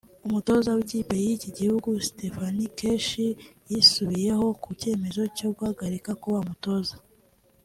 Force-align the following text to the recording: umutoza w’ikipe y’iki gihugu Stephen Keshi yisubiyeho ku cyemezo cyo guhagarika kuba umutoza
umutoza 0.27 0.69
w’ikipe 0.77 1.15
y’iki 1.25 1.49
gihugu 1.57 1.89
Stephen 2.07 2.57
Keshi 2.77 3.27
yisubiyeho 3.69 4.45
ku 4.63 4.69
cyemezo 4.79 5.21
cyo 5.37 5.49
guhagarika 5.55 6.11
kuba 6.21 6.37
umutoza 6.45 6.95